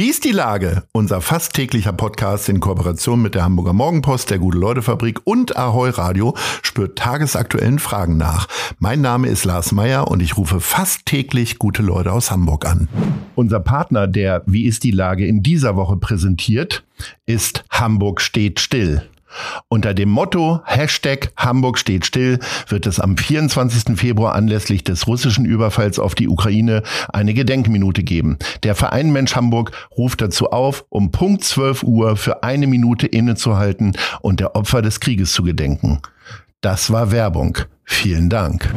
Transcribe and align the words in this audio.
Wie 0.00 0.08
ist 0.08 0.24
die 0.24 0.32
Lage? 0.32 0.84
Unser 0.92 1.20
fast 1.20 1.52
täglicher 1.52 1.92
Podcast 1.92 2.48
in 2.48 2.58
Kooperation 2.60 3.20
mit 3.20 3.34
der 3.34 3.44
Hamburger 3.44 3.74
Morgenpost, 3.74 4.30
der 4.30 4.38
Gute-Leute-Fabrik 4.38 5.20
und 5.24 5.58
Ahoi 5.58 5.90
Radio 5.90 6.34
spürt 6.62 6.96
tagesaktuellen 6.96 7.78
Fragen 7.78 8.16
nach. 8.16 8.48
Mein 8.78 9.02
Name 9.02 9.28
ist 9.28 9.44
Lars 9.44 9.72
Meyer 9.72 10.08
und 10.08 10.22
ich 10.22 10.38
rufe 10.38 10.60
fast 10.60 11.04
täglich 11.04 11.58
gute 11.58 11.82
Leute 11.82 12.14
aus 12.14 12.30
Hamburg 12.30 12.64
an. 12.64 12.88
Unser 13.34 13.60
Partner, 13.60 14.06
der 14.06 14.42
Wie 14.46 14.64
ist 14.64 14.84
die 14.84 14.90
Lage 14.90 15.26
in 15.26 15.42
dieser 15.42 15.76
Woche 15.76 15.98
präsentiert, 15.98 16.82
ist 17.26 17.64
Hamburg 17.68 18.22
steht 18.22 18.58
still. 18.58 19.02
Unter 19.68 19.94
dem 19.94 20.08
Motto 20.08 20.60
Hashtag 20.64 21.32
Hamburg 21.36 21.78
steht 21.78 22.06
still 22.06 22.38
wird 22.68 22.86
es 22.86 23.00
am 23.00 23.16
24. 23.16 23.98
Februar 23.98 24.34
anlässlich 24.34 24.84
des 24.84 25.06
russischen 25.06 25.44
Überfalls 25.44 25.98
auf 25.98 26.14
die 26.14 26.28
Ukraine 26.28 26.82
eine 27.12 27.34
Gedenkminute 27.34 28.02
geben. 28.02 28.38
Der 28.62 28.74
Verein 28.74 29.10
Mensch 29.10 29.36
Hamburg 29.36 29.72
ruft 29.96 30.20
dazu 30.20 30.50
auf, 30.50 30.84
um 30.88 31.10
Punkt 31.10 31.44
12 31.44 31.82
Uhr 31.82 32.16
für 32.16 32.42
eine 32.42 32.66
Minute 32.66 33.06
innezuhalten 33.06 33.96
und 34.20 34.40
der 34.40 34.56
Opfer 34.56 34.82
des 34.82 35.00
Krieges 35.00 35.32
zu 35.32 35.42
gedenken. 35.42 36.00
Das 36.60 36.92
war 36.92 37.10
Werbung. 37.10 37.58
Vielen 37.84 38.28
Dank. 38.28 38.72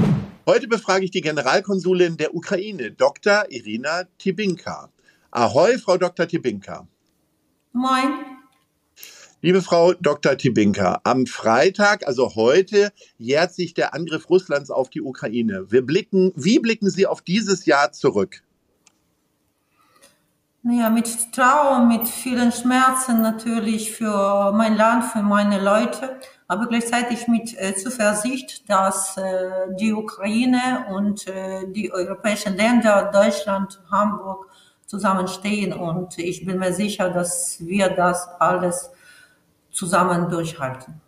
Heute 0.45 0.67
befrage 0.67 1.05
ich 1.05 1.11
die 1.11 1.21
Generalkonsulin 1.21 2.17
der 2.17 2.35
Ukraine, 2.35 2.91
Dr. 2.91 3.45
Irina 3.49 4.03
Tibinka. 4.17 4.89
Ahoi, 5.31 5.77
Frau 5.77 5.97
Dr. 5.97 6.27
Tibinka. 6.27 6.87
Moin. 7.71 8.42
Liebe 9.45 9.61
Frau 9.61 9.91
Dr. 9.91 10.37
Tibinka, 10.37 11.01
am 11.03 11.25
Freitag, 11.25 12.07
also 12.07 12.35
heute, 12.35 12.93
jährt 13.17 13.53
sich 13.53 13.73
der 13.73 13.93
Angriff 13.93 14.29
Russlands 14.29 14.71
auf 14.71 14.89
die 14.89 15.01
Ukraine. 15.01 15.69
Wir 15.69 15.85
blicken, 15.85 16.31
wie 16.37 16.59
blicken 16.59 16.89
Sie 16.89 17.05
auf 17.05 17.21
dieses 17.21 17.65
Jahr 17.65 17.91
zurück? 17.91 18.41
Naja, 20.61 20.89
mit 20.89 21.33
Trauer, 21.33 21.83
mit 21.85 22.07
vielen 22.07 22.53
Schmerzen 22.53 23.21
natürlich 23.21 23.91
für 23.91 24.53
mein 24.53 24.77
Land, 24.77 25.11
für 25.11 25.23
meine 25.23 25.61
Leute, 25.61 26.21
aber 26.47 26.67
gleichzeitig 26.67 27.27
mit 27.27 27.53
äh, 27.59 27.75
Zuversicht, 27.75 28.69
dass 28.69 29.17
äh, 29.17 29.75
die 29.77 29.91
Ukraine 29.91 30.85
und 30.95 31.27
äh, 31.27 31.69
die 31.69 31.91
europäischen 31.91 32.55
Länder, 32.55 33.11
Deutschland, 33.11 33.81
Hamburg 33.91 34.47
zusammenstehen. 34.85 35.73
Und 35.73 36.17
ich 36.17 36.45
bin 36.45 36.59
mir 36.59 36.71
sicher, 36.71 37.09
dass 37.09 37.57
wir 37.59 37.89
das 37.89 38.25
alles 38.39 38.89
zusammen 39.73 40.29
durchhalten. 40.29 41.01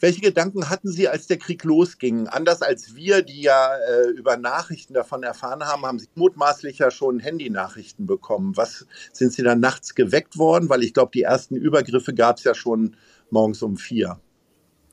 Welche 0.00 0.20
Gedanken 0.20 0.70
hatten 0.70 0.90
Sie, 0.90 1.08
als 1.08 1.26
der 1.26 1.38
Krieg 1.38 1.64
losging? 1.64 2.28
Anders 2.28 2.62
als 2.62 2.94
wir, 2.94 3.22
die 3.22 3.42
ja 3.42 3.74
äh, 3.74 4.10
über 4.10 4.36
Nachrichten 4.36 4.94
davon 4.94 5.24
erfahren 5.24 5.64
haben, 5.64 5.84
haben 5.84 5.98
Sie 5.98 6.08
mutmaßlich 6.14 6.78
ja 6.78 6.92
schon 6.92 7.18
Handynachrichten 7.18 8.06
bekommen. 8.06 8.56
Was 8.56 8.86
sind 9.12 9.32
Sie 9.32 9.42
dann 9.42 9.58
nachts 9.58 9.96
geweckt 9.96 10.38
worden? 10.38 10.68
Weil 10.68 10.84
ich 10.84 10.94
glaube, 10.94 11.10
die 11.12 11.22
ersten 11.22 11.56
Übergriffe 11.56 12.14
gab 12.14 12.38
es 12.38 12.44
ja 12.44 12.54
schon 12.54 12.94
morgens 13.30 13.60
um 13.62 13.76
vier. 13.76 14.20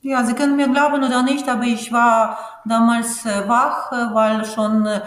Ja, 0.01 0.25
Sie 0.25 0.33
können 0.33 0.55
mir 0.55 0.69
glauben 0.69 1.03
oder 1.03 1.21
nicht, 1.21 1.47
aber 1.47 1.63
ich 1.63 1.91
war 1.91 2.61
damals 2.65 3.25
äh, 3.25 3.47
wach, 3.47 3.91
äh, 3.91 4.13
weil 4.13 4.43
schon, 4.45 4.87
äh, 4.87 5.01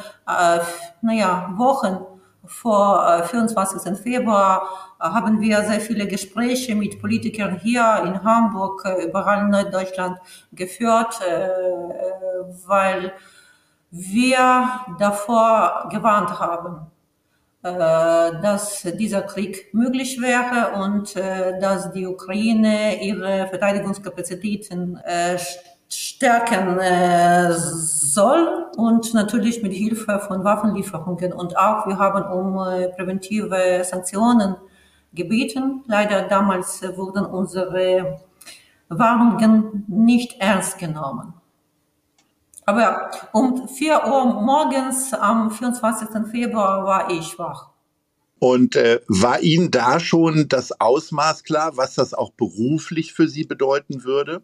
naja, 1.03 1.55
Wochen 1.57 2.18
vor 2.45 3.25
24. 3.25 3.93
Äh, 3.93 3.95
Februar 3.97 4.69
äh, 5.01 5.05
haben 5.05 5.41
wir 5.41 5.63
sehr 5.63 5.81
viele 5.81 6.07
Gespräche 6.07 6.75
mit 6.75 7.01
Politikern 7.01 7.59
hier 7.59 8.03
in 8.05 8.23
Hamburg, 8.23 8.83
äh, 8.85 9.05
überall 9.05 9.45
in 9.45 9.51
Norddeutschland 9.51 10.19
geführt, 10.53 11.21
weil 12.67 13.13
wir 13.91 14.71
davor 14.99 15.89
gewarnt 15.91 16.39
haben, 16.39 16.87
dass 17.63 18.83
dieser 18.83 19.23
Krieg 19.23 19.73
möglich 19.75 20.21
wäre 20.21 20.81
und 20.81 21.17
dass 21.17 21.93
die 21.93 22.07
Ukraine 22.07 23.03
ihre 23.03 23.49
Verteidigungskapazitäten 23.49 25.01
stärken 25.89 26.79
äh, 26.79 27.53
soll 27.55 28.67
und 28.77 29.15
natürlich 29.15 29.63
mit 29.63 29.73
Hilfe 29.73 30.21
von 30.27 30.45
Waffenlieferungen. 30.45 31.33
Und 31.33 31.57
auch 31.57 31.87
wir 31.87 31.99
haben 31.99 32.25
um 32.31 32.59
äh, 32.59 32.89
präventive 32.89 33.83
Sanktionen 33.85 34.57
gebeten. 35.13 35.83
Leider 35.87 36.23
damals 36.29 36.83
wurden 36.97 37.25
unsere 37.25 38.21
Warnungen 38.89 39.85
nicht 39.89 40.41
ernst 40.41 40.79
genommen. 40.79 41.35
Aber 42.67 43.11
um 43.33 43.67
4 43.67 44.07
Uhr 44.07 44.27
morgens 44.43 45.15
am 45.15 45.51
24. 45.51 46.09
Februar 46.31 46.85
war 46.85 47.11
ich 47.11 47.39
wach. 47.39 47.71
Und 48.41 48.77
äh, 48.77 49.01
war 49.09 49.41
Ihnen 49.41 49.71
da 49.71 49.99
schon 49.99 50.49
das 50.49 50.79
Ausmaß 50.79 51.45
klar, 51.45 51.77
was 51.77 51.95
das 51.95 52.15
auch 52.15 52.31
beruflich 52.33 53.15
für 53.15 53.27
Sie 53.27 53.45
bedeuten 53.45 54.05
würde? 54.05 54.43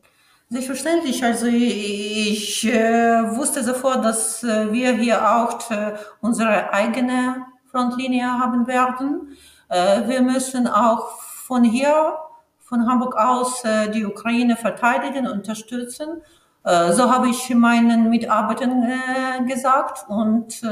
Selbstverständlich. 0.55 1.25
Also 1.25 1.47
ich 1.47 2.65
äh, 2.65 3.37
wusste 3.37 3.65
sofort, 3.65 4.05
dass 4.05 4.45
äh, 4.45 4.73
wir 4.73 4.93
hier 4.93 5.29
auch 5.29 5.69
äh, 5.69 5.95
unsere 6.21 6.73
eigene 6.73 7.45
Frontlinie 7.73 8.25
haben 8.25 8.69
werden. 8.69 9.37
Äh, 9.69 10.07
wir 10.07 10.23
müssen 10.23 10.69
auch 10.69 11.19
von 11.21 11.65
hier, 11.65 12.15
von 12.61 12.87
Hamburg 12.87 13.17
aus, 13.17 13.65
äh, 13.65 13.91
die 13.91 14.07
Ukraine 14.07 14.55
verteidigen, 14.55 15.27
unterstützen. 15.27 16.23
Äh, 16.63 16.93
so 16.93 17.11
habe 17.11 17.31
ich 17.31 17.53
meinen 17.53 18.09
Mitarbeitern 18.09 19.49
gesagt 19.49 20.09
und 20.09 20.63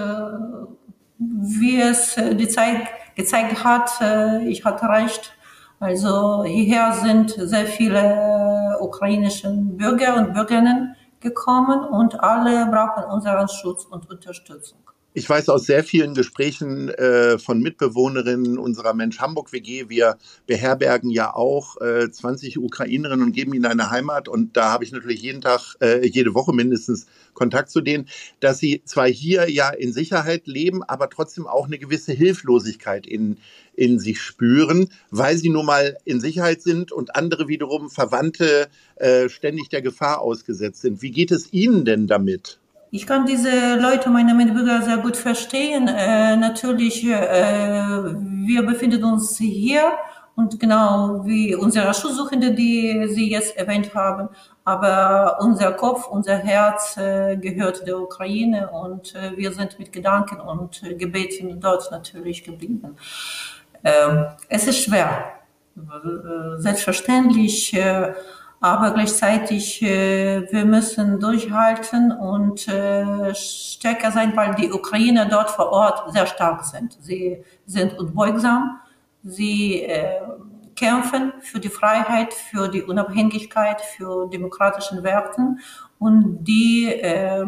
wie 1.19 1.81
es 1.81 2.15
die 2.15 2.49
Zeit 2.49 2.87
gezeigt 3.17 3.65
hat, 3.65 3.91
ich 4.45 4.65
hatte 4.65 4.89
recht 4.89 5.33
also 5.83 6.45
hierher 6.45 6.93
sind 6.93 7.31
sehr 7.37 7.67
viele 7.67 7.99
ukrainische 8.83 9.51
Bürger 9.51 10.17
und 10.17 10.35
Bürgerinnen 10.35 10.97
gekommen 11.21 11.85
und 11.85 12.21
alle 12.21 12.67
brauchen 12.67 13.05
unseren 13.05 13.49
Schutz 13.49 13.85
und 13.85 14.11
Unterstützung. 14.11 14.79
Ich 15.15 15.29
weiß 15.29 15.51
aus 15.51 15.67
sehr 15.67 15.85
vielen 15.85 16.15
Gesprächen 16.15 16.89
äh, 16.89 17.39
von 17.39 17.61
Mitbewohnerinnen 17.61 18.57
unserer 18.57 18.95
Mensch 18.95 19.19
Hamburg 19.19 19.53
WG, 19.53 19.91
wir 19.91 20.17
beherbergen 20.47 21.11
ja 21.11 21.35
auch 21.35 21.79
äh, 21.83 22.11
20 22.11 22.59
Ukrainerinnen 22.59 23.27
und 23.27 23.33
geben 23.33 23.53
ihnen 23.53 23.67
eine 23.67 23.91
Heimat. 23.91 24.27
Und 24.27 24.57
da 24.57 24.73
habe 24.73 24.85
ich 24.85 24.93
natürlich 24.93 25.21
jeden 25.21 25.43
Tag, 25.43 25.75
äh, 25.83 26.07
jede 26.07 26.33
Woche 26.33 26.55
mindestens 26.55 27.09
Kontakt 27.35 27.69
zu 27.69 27.83
denen, 27.83 28.09
dass 28.41 28.59
sie 28.59 28.85
zwar 28.87 29.07
hier 29.07 29.51
ja 29.51 29.69
in 29.69 29.93
Sicherheit 29.93 30.47
leben, 30.47 30.83
aber 30.83 31.11
trotzdem 31.11 31.47
auch 31.47 31.67
eine 31.67 31.79
gewisse 31.79 32.13
Hilflosigkeit 32.13 33.07
in, 33.07 33.37
in 33.75 33.99
sich 33.99 34.19
spüren, 34.19 34.89
weil 35.11 35.37
sie 35.37 35.51
nun 35.51 35.67
mal 35.67 35.99
in 36.07 36.23
Sicherheit 36.23 36.63
sind 36.63 36.91
und 36.91 37.17
andere 37.17 37.49
wiederum 37.49 37.91
Verwandte 37.91 38.69
äh, 38.97 39.29
ständig 39.29 39.69
der 39.69 39.83
Gefahr 39.83 40.23
ausgesetzt 40.23 40.81
sind. 40.81 41.03
Wie 41.03 41.11
geht 41.11 41.33
es 41.33 41.53
Ihnen 41.53 41.85
denn 41.85 42.07
damit? 42.07 42.62
Ich 42.95 43.07
kann 43.07 43.25
diese 43.25 43.77
Leute, 43.77 44.11
meine 44.11 44.35
Mitbürger, 44.35 44.83
sehr 44.83 44.99
gut 44.99 45.17
verstehen. 45.17 45.89
Äh, 45.89 46.37
natürlich, 46.37 47.03
äh, 47.03 48.05
wir 48.47 48.67
befinden 48.67 49.03
uns 49.05 49.39
hier 49.39 49.93
und 50.37 50.61
genau 50.61 51.25
wie 51.25 51.55
unsere 51.55 51.95
Schutzsuchende, 51.95 52.53
die 52.53 53.07
Sie 53.09 53.31
jetzt 53.31 53.57
erwähnt 53.57 53.95
haben. 53.95 54.29
Aber 54.65 55.39
unser 55.41 55.73
Kopf, 55.73 56.07
unser 56.07 56.37
Herz 56.37 56.99
äh, 56.99 57.39
gehört 57.39 57.87
der 57.87 57.99
Ukraine 57.99 58.69
und 58.69 59.15
äh, 59.15 59.39
wir 59.39 59.53
sind 59.53 59.79
mit 59.79 59.91
Gedanken 59.91 60.39
und 60.43 60.83
äh, 60.83 60.95
Gebeten 60.95 61.61
dort 61.61 61.91
natürlich 61.91 62.45
geblieben. 62.45 62.99
Ähm, 63.85 64.27
es 64.51 64.67
ist 64.67 64.85
schwer. 64.85 65.33
Äh, 65.79 66.61
selbstverständlich 66.61 67.75
aber 68.63 68.93
gleichzeitig 68.93 69.83
äh, 69.83 70.47
wir 70.53 70.65
müssen 70.65 71.19
durchhalten 71.19 72.13
und 72.13 72.69
äh, 72.69 73.35
stärker 73.35 74.13
sein, 74.13 74.37
weil 74.37 74.55
die 74.55 74.73
Ukrainer 74.73 75.27
dort 75.27 75.51
vor 75.51 75.73
Ort 75.73 76.13
sehr 76.13 76.27
stark 76.27 76.65
sind. 76.65 76.97
Sie 77.01 77.43
sind 77.67 77.99
unbeugsam, 77.99 78.79
sie 79.25 79.83
äh, 79.83 80.21
kämpfen 80.77 81.33
für 81.41 81.59
die 81.59 81.71
Freiheit, 81.71 82.33
für 82.33 82.69
die 82.69 82.85
Unabhängigkeit, 82.85 83.81
für 83.81 84.29
demokratischen 84.29 85.03
Werten. 85.03 85.59
Und 85.99 86.45
die 86.45 86.87
äh, 86.87 87.45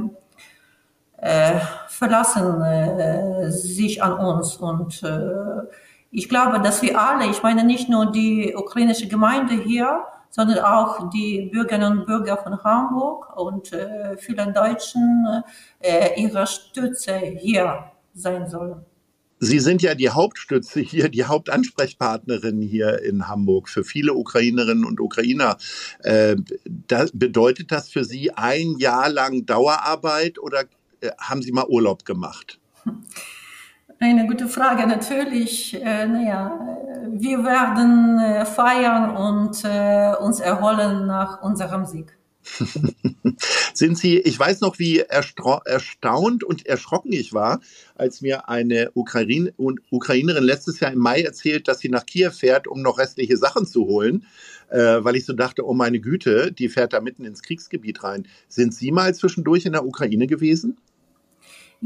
äh, 1.19 1.61
verlassen 1.87 2.61
äh, 2.61 3.53
sich 3.53 4.03
an 4.03 4.15
uns. 4.15 4.57
Und 4.57 5.01
äh, 5.05 5.69
ich 6.11 6.29
glaube, 6.29 6.59
dass 6.61 6.83
wir 6.83 7.01
alle, 7.01 7.27
ich 7.27 7.45
meine 7.45 7.63
nicht 7.63 7.89
nur 7.89 8.11
die 8.11 8.53
ukrainische 8.57 9.07
Gemeinde 9.07 9.55
hier, 9.55 10.03
sondern 10.35 10.59
auch 10.59 11.11
die 11.11 11.49
Bürgerinnen 11.53 12.01
und 12.01 12.07
Bürger 12.07 12.37
von 12.37 12.59
Hamburg 12.65 13.37
und 13.37 13.73
äh, 13.73 14.17
vielen 14.17 14.53
Deutschen 14.53 15.45
äh, 15.79 16.21
ihre 16.21 16.45
Stütze 16.49 17.17
hier 17.19 17.85
sein 18.15 18.49
sollen. 18.51 18.85
Sie 19.39 19.61
sind 19.61 19.81
ja 19.81 19.95
die 19.95 20.09
Hauptstütze 20.09 20.81
hier, 20.81 21.09
die 21.09 21.25
Hauptansprechpartnerin 21.25 22.63
hier 22.63 23.01
in 23.03 23.29
Hamburg 23.29 23.69
für 23.69 23.85
viele 23.85 24.15
Ukrainerinnen 24.15 24.85
und 24.85 24.99
Ukrainer. 24.99 25.57
Äh, 26.01 26.35
das, 26.65 27.13
bedeutet 27.15 27.71
das 27.71 27.89
für 27.89 28.05
Sie 28.05 28.33
ein 28.33 28.77
Jahr 28.79 29.11
lang 29.11 29.47
Dauerarbeit 29.47 30.41
oder 30.41 30.65
äh, 31.01 31.11
haben 31.17 31.43
Sie 31.43 31.53
mal 31.53 31.67
Urlaub 31.69 32.05
gemacht? 32.05 32.59
Eine 34.01 34.27
gute 34.27 34.49
Frage, 34.49 34.87
natürlich. 34.87 35.75
Äh, 35.75 36.07
naja, 36.07 36.77
wir 37.11 37.45
werden 37.45 38.19
äh, 38.19 38.45
feiern 38.45 39.17
und 39.17 39.65
äh, 39.65 40.15
uns 40.21 40.41
erholen 40.41 41.07
nach 41.07 41.43
unserem 41.43 41.87
Sieg. 41.87 42.17
Sind 43.75 43.97
Sie, 43.99 44.19
ich 44.19 44.39
weiß 44.39 44.61
noch, 44.61 44.79
wie 44.79 44.99
erstaunt 44.99 46.45
und 46.45 46.67
erschrocken 46.67 47.13
ich 47.13 47.33
war, 47.33 47.61
als 47.95 48.21
mir 48.21 48.49
eine 48.49 48.91
Ukraine, 48.95 49.55
Ukrainerin 49.57 50.45
letztes 50.45 50.81
Jahr 50.81 50.93
im 50.93 50.99
Mai 50.99 51.23
erzählt, 51.23 51.69
dass 51.69 51.79
sie 51.79 51.89
nach 51.89 52.05
Kiew 52.05 52.31
fährt, 52.31 52.67
um 52.67 52.83
noch 52.83 52.99
restliche 52.99 53.37
Sachen 53.37 53.67
zu 53.67 53.87
holen, 53.87 54.27
äh, 54.69 54.79
weil 54.79 55.17
ich 55.17 55.25
so 55.25 55.33
dachte, 55.33 55.67
oh 55.67 55.73
meine 55.73 56.01
Güte, 56.01 56.53
die 56.53 56.69
fährt 56.69 56.93
da 56.93 57.01
mitten 57.01 57.25
ins 57.25 57.43
Kriegsgebiet 57.43 58.05
rein. 58.05 58.27
Sind 58.49 58.75
Sie 58.75 58.93
mal 58.93 59.15
zwischendurch 59.15 59.65
in 59.65 59.73
der 59.73 59.87
Ukraine 59.87 60.27
gewesen? 60.27 60.77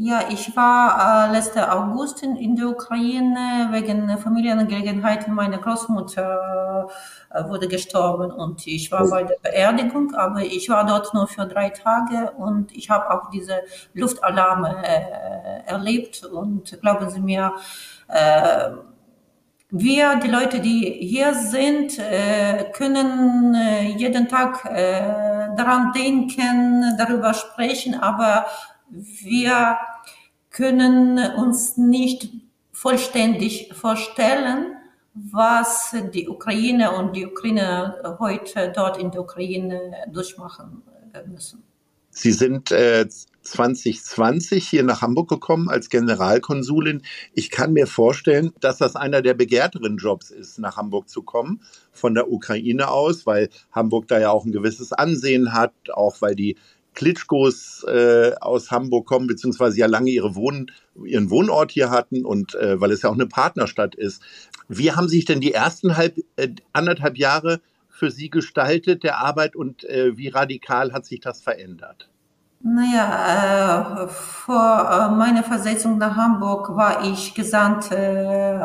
Ja, 0.00 0.20
ich 0.30 0.54
war 0.54 1.26
äh, 1.28 1.32
letzten 1.32 1.58
August 1.58 2.22
in, 2.22 2.36
in 2.36 2.54
der 2.54 2.68
Ukraine 2.68 3.66
wegen 3.72 4.16
Familienangelegenheiten. 4.18 5.34
Meine 5.34 5.58
Großmutter 5.58 6.86
äh, 7.30 7.48
wurde 7.48 7.66
gestorben 7.66 8.30
und 8.30 8.64
ich 8.68 8.92
war 8.92 9.10
bei 9.10 9.24
der 9.24 9.38
Beerdigung, 9.42 10.14
aber 10.14 10.42
ich 10.42 10.68
war 10.68 10.86
dort 10.86 11.12
nur 11.14 11.26
für 11.26 11.46
drei 11.46 11.70
Tage 11.70 12.30
und 12.38 12.70
ich 12.76 12.88
habe 12.90 13.10
auch 13.10 13.28
diese 13.30 13.62
Luftalarme 13.92 14.84
äh, 14.84 15.68
erlebt 15.68 16.24
und 16.24 16.80
glauben 16.80 17.10
Sie 17.10 17.20
mir, 17.20 17.54
äh, 18.06 18.70
wir, 19.70 20.14
die 20.22 20.28
Leute, 20.28 20.60
die 20.60 20.96
hier 21.00 21.34
sind, 21.34 21.98
äh, 21.98 22.70
können 22.72 23.52
äh, 23.52 23.88
jeden 23.96 24.28
Tag 24.28 24.64
äh, 24.64 25.48
daran 25.56 25.92
denken, 25.92 26.96
darüber 26.96 27.34
sprechen, 27.34 27.96
aber 27.96 28.46
wir 28.90 29.78
können 30.50 31.18
uns 31.36 31.76
nicht 31.76 32.30
vollständig 32.72 33.72
vorstellen, 33.74 34.76
was 35.14 35.94
die 36.14 36.28
Ukraine 36.28 36.92
und 36.92 37.14
die 37.16 37.26
Ukraine 37.26 38.16
heute 38.18 38.72
dort 38.74 38.98
in 38.98 39.10
der 39.10 39.22
Ukraine 39.22 39.92
durchmachen 40.12 40.82
müssen. 41.26 41.62
Sie 42.10 42.32
sind 42.32 42.72
äh, 42.72 43.06
2020 43.42 44.68
hier 44.68 44.82
nach 44.82 45.02
Hamburg 45.02 45.28
gekommen 45.28 45.68
als 45.68 45.88
Generalkonsulin. 45.88 47.02
Ich 47.32 47.50
kann 47.50 47.72
mir 47.72 47.86
vorstellen, 47.86 48.52
dass 48.60 48.78
das 48.78 48.96
einer 48.96 49.22
der 49.22 49.34
begehrteren 49.34 49.96
Jobs 49.96 50.30
ist, 50.30 50.58
nach 50.58 50.76
Hamburg 50.76 51.08
zu 51.08 51.22
kommen, 51.22 51.62
von 51.92 52.14
der 52.14 52.30
Ukraine 52.30 52.88
aus, 52.88 53.26
weil 53.26 53.48
Hamburg 53.72 54.08
da 54.08 54.18
ja 54.18 54.30
auch 54.30 54.44
ein 54.44 54.52
gewisses 54.52 54.92
Ansehen 54.92 55.52
hat, 55.52 55.72
auch 55.92 56.20
weil 56.20 56.34
die 56.34 56.56
Klitschkos 56.98 57.84
äh, 57.84 58.32
aus 58.40 58.72
Hamburg 58.72 59.06
kommen, 59.06 59.28
beziehungsweise 59.28 59.78
ja 59.78 59.86
lange 59.86 60.10
ihre 60.10 60.34
Wohn 60.34 60.72
ihren 61.04 61.30
Wohnort 61.30 61.70
hier 61.70 61.90
hatten 61.90 62.24
und 62.24 62.56
äh, 62.56 62.80
weil 62.80 62.90
es 62.90 63.02
ja 63.02 63.10
auch 63.10 63.14
eine 63.14 63.28
Partnerstadt 63.28 63.94
ist. 63.94 64.20
Wie 64.66 64.90
haben 64.90 65.08
sich 65.08 65.24
denn 65.24 65.40
die 65.40 65.54
ersten 65.54 65.96
halb, 65.96 66.16
äh, 66.34 66.48
anderthalb 66.72 67.16
Jahre 67.16 67.60
für 67.88 68.10
Sie 68.10 68.30
gestaltet, 68.30 69.04
der 69.04 69.18
Arbeit, 69.18 69.54
und 69.54 69.84
äh, 69.84 70.16
wie 70.16 70.26
radikal 70.26 70.92
hat 70.92 71.06
sich 71.06 71.20
das 71.20 71.40
verändert? 71.40 72.08
Naja, 72.62 74.02
äh, 74.02 74.08
vor 74.08 74.90
äh, 74.90 75.14
meiner 75.14 75.44
Versetzung 75.44 75.98
nach 75.98 76.16
Hamburg 76.16 76.74
war 76.74 77.04
ich 77.04 77.32
gesandt 77.32 77.92
äh, 77.92 78.58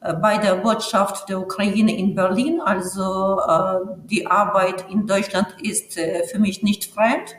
bei 0.00 0.38
der 0.38 0.56
Botschaft 0.56 1.28
der 1.28 1.38
Ukraine 1.38 1.96
in 1.96 2.16
Berlin. 2.16 2.60
Also 2.60 3.38
äh, 3.46 3.96
die 4.06 4.26
Arbeit 4.26 4.90
in 4.90 5.06
Deutschland 5.06 5.54
ist 5.62 5.96
äh, 5.96 6.26
für 6.26 6.40
mich 6.40 6.64
nicht 6.64 6.92
fremd. 6.92 7.36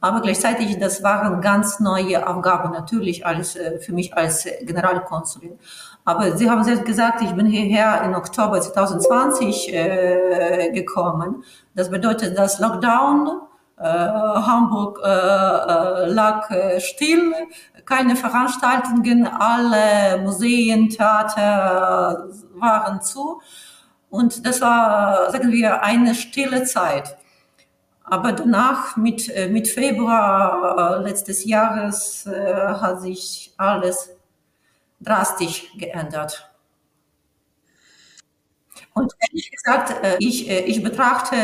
Aber 0.00 0.20
gleichzeitig, 0.22 0.78
das 0.78 1.02
waren 1.02 1.40
ganz 1.42 1.78
neue 1.78 2.26
Aufgaben 2.26 2.72
natürlich 2.72 3.26
als, 3.26 3.56
äh, 3.56 3.78
für 3.80 3.92
mich 3.92 4.16
als 4.16 4.48
Generalkonsulin. 4.62 5.58
Aber 6.04 6.36
Sie 6.36 6.48
haben 6.48 6.64
selbst 6.64 6.86
gesagt, 6.86 7.20
ich 7.22 7.32
bin 7.32 7.46
hierher 7.46 8.02
im 8.02 8.14
Oktober 8.14 8.60
2020 8.60 9.72
äh, 9.72 10.70
gekommen. 10.72 11.44
Das 11.74 11.90
bedeutet, 11.90 12.38
dass 12.38 12.58
Lockdown, 12.58 13.42
äh, 13.78 13.84
Hamburg 13.84 15.00
äh, 15.04 15.08
äh 15.08 16.06
lag 16.06 16.50
äh, 16.50 16.80
still, 16.80 17.34
keine 17.84 18.16
Veranstaltungen, 18.16 19.26
alle 19.26 20.22
Museen, 20.22 20.88
Theater 20.88 22.28
waren 22.54 23.02
zu. 23.02 23.40
Und 24.08 24.44
das 24.46 24.60
war, 24.60 25.30
sagen 25.30 25.52
wir, 25.52 25.82
eine 25.82 26.14
stille 26.14 26.64
Zeit. 26.64 27.16
Aber 28.10 28.32
danach, 28.32 28.96
mit, 28.96 29.28
äh, 29.28 29.48
mit 29.48 29.68
Februar 29.68 30.98
äh, 30.98 31.02
letztes 31.04 31.44
Jahres, 31.44 32.26
äh, 32.26 32.54
hat 32.54 33.00
sich 33.00 33.54
alles 33.56 34.10
drastisch 35.00 35.68
geändert. 35.78 36.50
Und 38.92 39.12
ehrlich 39.20 39.50
gesagt, 39.52 39.94
ich, 40.18 40.50
ich 40.50 40.82
betrachte 40.82 41.36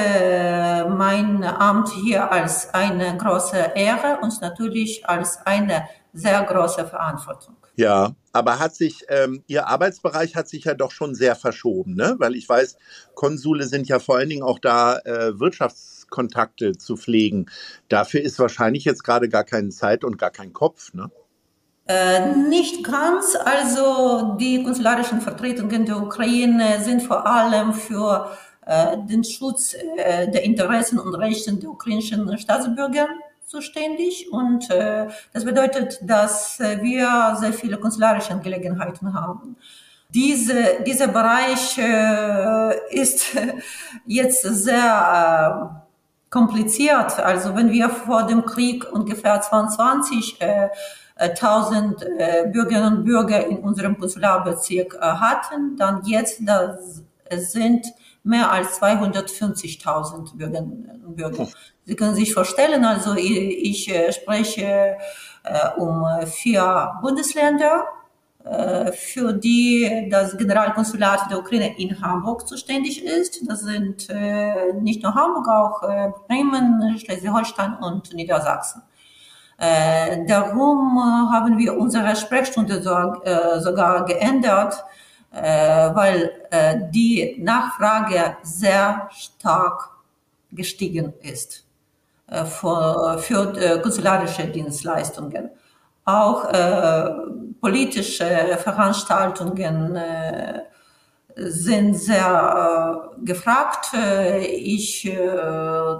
mein 0.90 1.44
Amt 1.44 1.90
hier 1.90 2.30
als 2.30 2.74
eine 2.74 3.16
große 3.16 3.72
Ehre 3.76 4.18
und 4.20 4.40
natürlich 4.40 5.08
als 5.08 5.38
eine 5.46 5.88
sehr 6.12 6.42
große 6.42 6.86
Verantwortung. 6.86 7.56
Ja, 7.76 8.14
aber 8.32 8.58
hat 8.58 8.74
sich, 8.74 9.04
ähm, 9.08 9.44
Ihr 9.46 9.68
Arbeitsbereich 9.68 10.34
hat 10.34 10.48
sich 10.48 10.64
ja 10.64 10.74
doch 10.74 10.90
schon 10.90 11.14
sehr 11.14 11.36
verschoben, 11.36 11.94
ne? 11.94 12.16
Weil 12.18 12.34
ich 12.34 12.48
weiß, 12.48 12.78
Konsule 13.14 13.66
sind 13.66 13.86
ja 13.88 13.98
vor 13.98 14.16
allen 14.16 14.30
Dingen 14.30 14.42
auch 14.42 14.58
da, 14.58 14.98
äh, 14.98 15.38
Wirtschaftskontakte 16.06 16.76
zu 16.76 16.96
pflegen. 16.96 17.46
Dafür 17.88 18.22
ist 18.22 18.38
wahrscheinlich 18.38 18.84
jetzt 18.84 19.04
gerade 19.04 19.28
gar 19.28 19.44
keine 19.44 19.70
Zeit 19.70 20.04
und 20.04 20.18
gar 20.18 20.30
kein 20.30 20.52
Kopf, 20.52 20.94
ne? 20.94 21.10
Äh, 21.88 22.34
nicht 22.34 22.82
ganz. 22.82 23.36
Also 23.36 24.36
die 24.40 24.64
konsularischen 24.64 25.20
Vertretungen 25.20 25.86
der 25.86 25.98
Ukraine 25.98 26.82
sind 26.82 27.02
vor 27.02 27.26
allem 27.26 27.74
für 27.74 28.28
äh, 28.66 28.96
den 29.08 29.22
Schutz 29.22 29.74
äh, 29.74 30.28
der 30.28 30.42
Interessen 30.42 30.98
und 30.98 31.14
Rechten 31.14 31.60
der 31.60 31.70
ukrainischen 31.70 32.36
Staatsbürger 32.38 33.06
zuständig 33.44 34.26
und 34.32 34.68
äh, 34.70 35.06
das 35.32 35.44
bedeutet, 35.44 36.00
dass 36.02 36.58
äh, 36.58 36.82
wir 36.82 37.36
sehr 37.38 37.52
viele 37.52 37.76
konsularische 37.76 38.32
Angelegenheiten 38.32 39.14
haben. 39.14 39.56
Diese, 40.08 40.82
dieser 40.84 41.06
Bereich 41.06 41.78
äh, 41.78 43.00
ist 43.00 43.26
jetzt 44.06 44.42
sehr 44.42 45.85
kompliziert. 46.30 47.18
Also 47.18 47.54
wenn 47.54 47.70
wir 47.70 47.88
vor 47.88 48.24
dem 48.24 48.44
Krieg 48.44 48.90
ungefähr 48.92 49.40
22 49.40 50.40
äh, 50.40 50.68
1000 51.16 52.02
äh, 52.02 52.48
Bürgerinnen 52.52 52.98
und 52.98 53.04
Bürger 53.04 53.46
in 53.46 53.58
unserem 53.58 53.98
Konsularbezirk 53.98 54.94
äh, 54.94 55.00
hatten, 55.00 55.76
dann 55.76 56.02
jetzt 56.04 56.40
das 56.46 57.02
sind 57.52 57.86
mehr 58.22 58.50
als 58.50 58.80
250.000 58.80 60.36
Bürgerinnen 60.36 61.02
und 61.06 61.16
Bürger. 61.16 61.48
Sie 61.84 61.94
können 61.94 62.14
sich 62.14 62.34
vorstellen, 62.34 62.84
also 62.84 63.14
ich, 63.14 63.30
ich 63.30 63.88
äh, 63.88 64.12
spreche 64.12 64.96
äh, 65.44 65.68
um 65.78 66.04
vier 66.26 66.98
Bundesländer, 67.00 67.84
äh, 67.84 68.05
für 68.92 69.32
die 69.32 70.08
das 70.10 70.36
Generalkonsulat 70.36 71.30
der 71.30 71.38
Ukraine 71.38 71.78
in 71.78 72.00
Hamburg 72.00 72.46
zuständig 72.46 73.04
ist. 73.04 73.40
Das 73.48 73.60
sind 73.60 74.08
äh, 74.08 74.72
nicht 74.74 75.02
nur 75.02 75.14
Hamburg, 75.14 75.48
auch 75.48 75.82
äh, 75.82 76.10
Bremen, 76.28 76.98
Schleswig-Holstein 76.98 77.76
und 77.80 78.12
Niedersachsen. 78.14 78.82
Äh, 79.58 80.26
darum 80.26 80.98
haben 81.32 81.58
wir 81.58 81.76
unsere 81.76 82.14
Sprechstunde 82.14 82.82
so, 82.82 82.90
sogar 83.60 84.04
geändert, 84.04 84.84
weil 85.30 86.30
die 86.92 87.36
Nachfrage 87.40 88.36
sehr 88.42 89.08
stark 89.12 89.90
gestiegen 90.52 91.14
ist. 91.20 91.66
Äh, 92.28 92.44
für, 92.44 93.18
für 93.20 93.56
äh, 93.56 93.80
konsularische 93.80 94.46
Dienstleistungen. 94.48 95.50
Auch 96.06 96.48
äh, 96.52 97.10
politische 97.60 98.58
Veranstaltungen 98.62 99.96
äh, 99.96 100.62
sind 101.34 101.94
sehr 101.94 103.10
äh, 103.18 103.24
gefragt. 103.24 103.88
Ich 104.40 105.04
äh, 105.04 105.96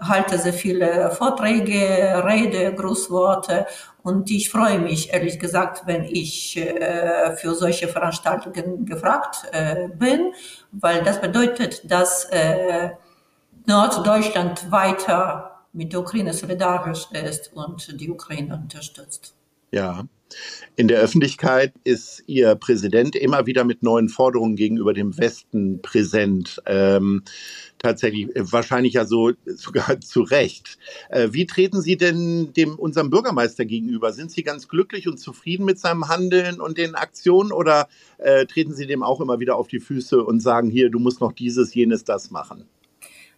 halte 0.00 0.38
sehr 0.38 0.52
viele 0.52 1.10
Vorträge, 1.10 2.24
Rede, 2.24 2.74
Grußworte 2.74 3.66
und 4.02 4.30
ich 4.30 4.48
freue 4.50 4.78
mich 4.78 5.12
ehrlich 5.12 5.38
gesagt, 5.38 5.82
wenn 5.86 6.04
ich 6.04 6.56
äh, 6.56 7.36
für 7.36 7.54
solche 7.54 7.88
Veranstaltungen 7.88 8.86
gefragt 8.86 9.42
äh, 9.52 9.88
bin, 9.88 10.32
weil 10.72 11.02
das 11.02 11.20
bedeutet, 11.20 11.90
dass 11.90 12.24
äh, 12.30 12.90
Norddeutschland 13.66 14.70
weiter 14.70 15.57
mit 15.78 15.92
der 15.92 16.00
Ukraine 16.00 16.34
solidarisch 16.34 17.06
ist 17.12 17.52
und 17.54 18.00
die 18.00 18.10
Ukraine 18.10 18.56
unterstützt. 18.56 19.34
Ja. 19.70 20.04
In 20.76 20.88
der 20.88 21.00
Öffentlichkeit 21.00 21.72
ist 21.84 22.22
Ihr 22.26 22.54
Präsident 22.56 23.16
immer 23.16 23.46
wieder 23.46 23.64
mit 23.64 23.82
neuen 23.82 24.10
Forderungen 24.10 24.56
gegenüber 24.56 24.92
dem 24.92 25.16
Westen 25.16 25.80
präsent. 25.80 26.60
Ähm, 26.66 27.22
tatsächlich 27.78 28.34
äh, 28.36 28.52
wahrscheinlich 28.52 28.94
ja 28.94 29.06
so 29.06 29.32
sogar 29.46 30.00
zu 30.00 30.22
Recht. 30.22 30.78
Äh, 31.10 31.28
wie 31.30 31.46
treten 31.46 31.80
Sie 31.80 31.96
denn 31.96 32.52
dem 32.52 32.74
unserem 32.74 33.08
Bürgermeister 33.08 33.64
gegenüber? 33.64 34.12
Sind 34.12 34.32
Sie 34.32 34.42
ganz 34.42 34.68
glücklich 34.68 35.08
und 35.08 35.18
zufrieden 35.18 35.64
mit 35.64 35.78
seinem 35.78 36.08
Handeln 36.08 36.60
und 36.60 36.76
den 36.76 36.94
Aktionen 36.94 37.52
oder 37.52 37.88
äh, 38.18 38.44
treten 38.46 38.74
Sie 38.74 38.86
dem 38.86 39.02
auch 39.02 39.20
immer 39.20 39.40
wieder 39.40 39.56
auf 39.56 39.68
die 39.68 39.80
Füße 39.80 40.22
und 40.22 40.40
sagen 40.40 40.70
hier, 40.70 40.90
du 40.90 40.98
musst 40.98 41.20
noch 41.20 41.32
dieses, 41.32 41.72
jenes, 41.72 42.04
das 42.04 42.30
machen? 42.30 42.64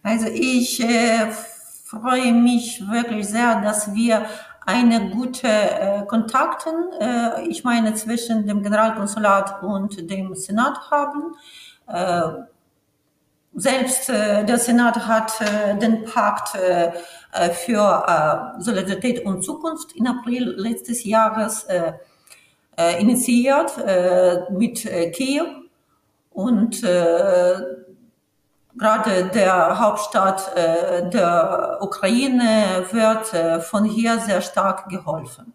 Also 0.03 0.27
ich 0.27 0.81
äh, 0.81 1.31
freue 1.91 2.31
mich 2.31 2.89
wirklich 2.89 3.27
sehr, 3.27 3.61
dass 3.61 3.93
wir 3.93 4.25
eine 4.65 5.09
gute 5.09 5.47
äh, 5.47 6.05
Kontakten, 6.05 6.73
äh, 7.01 7.47
ich 7.47 7.63
meine 7.65 7.93
zwischen 7.95 8.47
dem 8.47 8.63
Generalkonsulat 8.63 9.61
und 9.61 10.09
dem 10.09 10.33
Senat 10.35 10.89
haben. 10.89 11.35
Äh, 11.87 12.43
selbst 13.53 14.09
äh, 14.09 14.45
der 14.45 14.57
Senat 14.57 15.05
hat 15.05 15.33
äh, 15.41 15.77
den 15.77 16.05
Pakt 16.05 16.55
äh, 16.55 16.91
äh 17.33 17.49
für 17.49 18.55
äh, 18.57 18.61
Solidarität 18.61 19.25
und 19.25 19.43
Zukunft 19.43 19.91
in 19.93 20.07
April 20.07 20.53
letztes 20.57 21.03
Jahres 21.03 21.63
äh, 21.63 21.91
äh, 22.77 23.01
initiiert 23.01 23.77
äh, 23.77 24.43
mit 24.51 24.85
äh, 24.85 25.11
Kiew 25.11 25.47
und 26.31 26.81
äh, 26.83 27.80
gerade 28.77 29.25
der 29.33 29.79
Hauptstadt 29.79 30.55
äh, 30.55 31.09
der 31.09 31.77
Ukraine 31.81 32.85
wird 32.91 33.33
äh, 33.33 33.59
von 33.59 33.85
hier 33.85 34.19
sehr 34.19 34.41
stark 34.41 34.89
geholfen. 34.89 35.53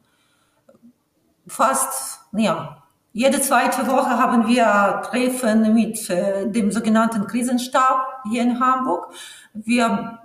Fast, 1.46 2.20
ja, 2.32 2.82
jede 3.12 3.40
zweite 3.40 3.86
Woche 3.86 4.10
haben 4.10 4.46
wir 4.46 5.02
Treffen 5.08 5.72
mit 5.72 6.10
äh, 6.10 6.50
dem 6.50 6.70
sogenannten 6.70 7.26
Krisenstab 7.26 8.22
hier 8.28 8.42
in 8.42 8.60
Hamburg. 8.60 9.12
Wir 9.54 10.18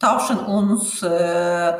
tauschen 0.00 0.38
uns 0.40 1.02
äh, 1.02 1.78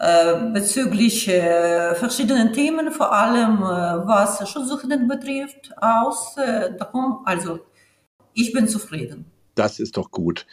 äh, 0.00 0.50
bezüglich 0.52 1.26
äh, 1.26 1.92
verschiedenen 1.96 2.52
Themen, 2.52 2.92
vor 2.92 3.12
allem 3.12 3.58
äh, 3.62 4.06
was 4.06 4.48
Schutzsuchenden 4.48 5.08
betrifft, 5.08 5.72
aus. 5.80 6.36
Darum, 6.78 7.22
also 7.24 7.58
ich 8.34 8.52
bin 8.52 8.68
zufrieden. 8.68 9.26
Das 9.54 9.80
ist 9.80 9.96
doch 9.96 10.12
gut. 10.12 10.46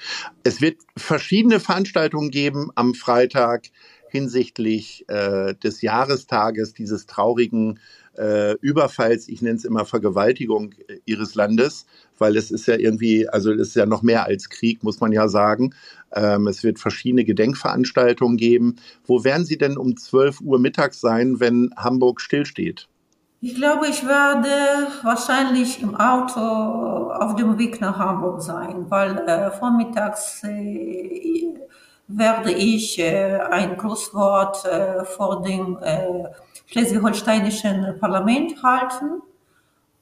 Es 0.43 0.61
wird 0.61 0.77
verschiedene 0.97 1.59
Veranstaltungen 1.59 2.31
geben 2.31 2.71
am 2.73 2.95
Freitag 2.95 3.67
hinsichtlich 4.09 5.05
äh, 5.09 5.53
des 5.55 5.81
Jahrestages 5.81 6.73
dieses 6.73 7.05
traurigen 7.05 7.79
äh, 8.17 8.53
Überfalls, 8.61 9.27
ich 9.27 9.41
nenne 9.41 9.57
es 9.57 9.65
immer 9.65 9.85
Vergewaltigung 9.85 10.73
äh, 10.87 10.99
ihres 11.05 11.35
Landes, 11.35 11.85
weil 12.17 12.37
es 12.37 12.49
ist 12.49 12.65
ja 12.65 12.77
irgendwie, 12.77 13.27
also 13.27 13.51
es 13.51 13.69
ist 13.69 13.75
ja 13.75 13.85
noch 13.85 14.01
mehr 14.01 14.25
als 14.25 14.49
Krieg, 14.49 14.83
muss 14.83 15.01
man 15.01 15.11
ja 15.11 15.27
sagen. 15.27 15.75
Ähm, 16.13 16.47
es 16.47 16.63
wird 16.63 16.79
verschiedene 16.79 17.25
Gedenkveranstaltungen 17.25 18.37
geben. 18.37 18.77
Wo 19.05 19.23
werden 19.23 19.45
Sie 19.45 19.57
denn 19.57 19.77
um 19.77 19.97
12 19.97 20.41
Uhr 20.41 20.59
mittags 20.59 21.01
sein, 21.01 21.39
wenn 21.39 21.71
Hamburg 21.75 22.21
stillsteht? 22.21 22.87
Ich 23.41 23.55
glaube, 23.55 23.87
ich 23.87 24.05
werde 24.07 24.87
wahrscheinlich 25.03 25.81
im 25.81 25.95
Auto 25.95 26.39
auf 26.39 27.35
dem 27.35 27.57
Weg 27.57 27.79
nach 27.81 27.97
Hamburg 27.97 28.41
sein, 28.41 28.85
weil 28.89 29.17
äh, 29.27 29.51
vormittags 29.51 30.43
äh, 30.43 31.53
werde 32.07 32.51
ich 32.51 32.97
äh, 32.97 33.37
ein 33.51 33.77
Großwort 33.77 34.65
äh, 34.65 35.05
vor 35.05 35.41
dem 35.43 35.77
äh, 35.81 36.23
schleswig-holsteinischen 36.67 37.99
Parlament 37.99 38.63
halten 38.63 39.21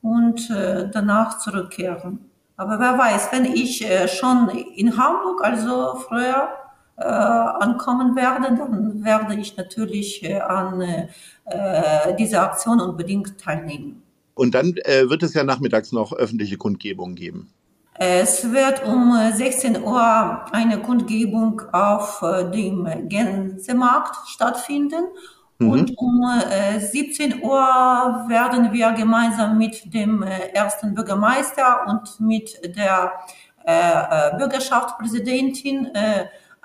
und 0.02 0.50
äh, 0.50 0.90
danach 0.92 1.40
zurückkehren. 1.40 2.30
Aber 2.56 2.80
wer 2.80 2.98
weiß, 2.98 3.30
wenn 3.32 3.46
ich 3.46 3.84
äh, 3.84 4.08
schon 4.08 4.50
in 4.50 4.96
Hamburg, 4.98 5.44
also 5.44 5.96
früher, 6.08 6.50
äh, 6.96 7.06
ankommen 7.06 8.16
werde, 8.16 8.56
dann 8.56 9.04
werde 9.04 9.34
ich 9.36 9.58
natürlich 9.58 10.24
äh, 10.24 10.40
an 10.40 10.80
äh, 10.82 12.16
dieser 12.20 12.44
Aktion 12.44 12.80
unbedingt 12.80 13.40
teilnehmen. 13.40 14.04
Und 14.36 14.54
dann 14.54 14.76
äh, 14.84 15.10
wird 15.10 15.24
es 15.24 15.34
ja 15.34 15.44
nachmittags 15.44 15.92
noch 15.92 16.14
öffentliche 16.14 16.58
Kundgebungen 16.58 17.16
geben. 17.16 17.50
Es 17.96 18.52
wird 18.52 18.86
um 18.86 19.16
16 19.34 19.84
Uhr 19.84 20.46
eine 20.52 20.80
Kundgebung 20.82 21.62
auf 21.72 22.22
äh, 22.22 22.50
dem 22.52 22.88
Gänsemarkt 23.10 24.28
stattfinden. 24.28 25.06
Mhm. 25.58 25.70
Und 25.70 25.98
um 25.98 26.24
17 26.80 27.42
Uhr 27.42 27.58
werden 28.28 28.72
wir 28.72 28.92
gemeinsam 28.92 29.58
mit 29.58 29.94
dem 29.94 30.22
ersten 30.22 30.94
Bürgermeister 30.94 31.86
und 31.88 32.20
mit 32.20 32.60
der 32.76 33.14
Bürgerschaftspräsidentin 34.38 35.88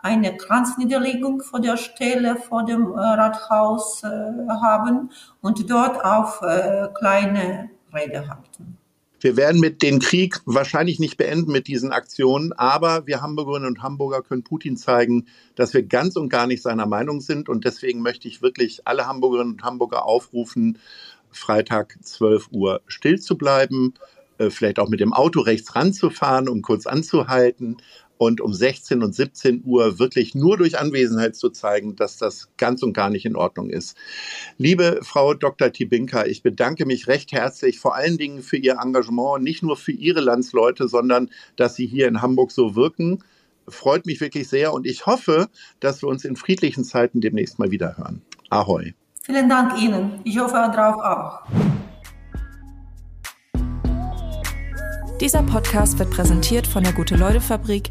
eine 0.03 0.37
Kranzniederlegung 0.37 1.43
vor 1.43 1.61
der 1.61 1.77
Stelle 1.77 2.37
vor 2.37 2.65
dem 2.65 2.93
äh, 2.93 2.99
Rathaus 2.99 4.03
äh, 4.03 4.07
haben 4.63 5.11
und 5.41 5.71
dort 5.71 6.05
auf 6.05 6.41
äh, 6.43 6.89
kleine 6.95 7.71
Rede 7.95 8.29
halten. 8.29 8.77
Wir 9.21 9.37
werden 9.37 9.61
mit 9.61 9.83
den 9.83 9.99
Krieg 9.99 10.41
wahrscheinlich 10.45 11.01
nicht 11.01 11.17
beenden 11.17 11.51
mit 11.51 11.67
diesen 11.67 11.91
Aktionen, 11.91 12.53
aber 12.53 13.09
wir 13.09 13.21
Hamburgerinnen 13.21 13.67
und 13.67 13.83
Hamburger 13.83 14.23
können 14.23 14.45
Putin 14.45 14.77
zeigen, 14.77 15.27
dass 15.57 15.75
wir 15.75 15.83
ganz 15.83 16.15
und 16.15 16.29
gar 16.29 16.47
nicht 16.47 16.63
seiner 16.63 16.87
Meinung 16.87 17.21
sind. 17.21 17.49
Und 17.49 17.65
deswegen 17.65 18.01
möchte 18.01 18.29
ich 18.29 18.43
wirklich 18.43 18.87
alle 18.87 19.09
Hamburgerinnen 19.09 19.55
und 19.55 19.65
Hamburger 19.65 20.05
aufrufen, 20.05 20.79
Freitag 21.33 21.99
12 22.01 22.51
Uhr 22.53 22.81
still 22.87 23.19
zu 23.19 23.37
bleiben, 23.37 23.95
vielleicht 24.51 24.79
auch 24.79 24.89
mit 24.89 25.01
dem 25.01 25.13
Auto 25.13 25.41
rechts 25.41 25.75
ranzufahren, 25.75 26.49
um 26.49 26.63
kurz 26.63 26.87
anzuhalten, 26.87 27.79
und 28.19 28.41
um 28.41 28.53
16 28.53 29.03
und 29.03 29.15
17 29.15 29.63
Uhr 29.65 29.99
wirklich 29.99 30.35
nur 30.35 30.57
durch 30.57 30.79
Anwesenheit 30.79 31.37
zu 31.37 31.51
zeigen, 31.51 31.97
dass 31.97 32.19
das 32.19 32.49
ganz 32.57 32.83
und 32.83 32.93
gar 32.93 33.11
nicht 33.11 33.25
in 33.25 33.37
Ordnung 33.37 33.71
ist. 33.71 33.97
Liebe 34.59 35.01
Frau 35.03 35.35
Dr. 35.35 35.73
Tibinka, 35.73 36.27
ich 36.27 36.43
bedanke 36.43 36.85
mich 36.85 37.07
recht 37.07 37.33
herzlich 37.33 37.79
vor 37.79 37.95
allen 37.95 38.19
Dingen 38.19 38.43
für 38.43 38.57
Ihr 38.57 38.79
Engagement, 38.83 39.43
nicht 39.43 39.63
nur 39.63 39.77
für 39.77 39.93
Ihre 39.93 40.21
Landsleute, 40.21 40.89
sondern 40.89 41.31
dass 41.57 41.77
Sie 41.77 41.87
hier 41.87 42.09
in 42.09 42.21
Hamburg 42.21 42.51
so 42.51 42.75
wirken. 42.75 43.23
Freut 43.69 44.07
mich 44.07 44.21
wirklich 44.21 44.49
sehr 44.49 44.73
und 44.73 44.87
ich 44.87 45.07
hoffe, 45.07 45.49
dass 45.81 46.03
wir 46.03 46.09
uns 46.09 46.25
in 46.25 46.37
friedlichen 46.37 46.85
Zeiten 46.85 47.21
demnächst 47.21 47.59
mal 47.59 47.71
wieder 47.71 47.97
hören. 47.97 48.23
Ahoi. 48.51 48.95
Vielen 49.23 49.49
Dank 49.49 49.81
Ihnen. 49.81 50.21
Ich 50.25 50.39
hoffe 50.39 50.55
darauf 50.55 50.97
auch. 50.97 51.43
Dieser 55.21 55.43
Podcast 55.43 55.99
wird 55.99 56.11
präsentiert 56.11 56.65
von 56.65 56.85
der 56.85 56.93
Gute-Leute-Fabrik 56.93 57.91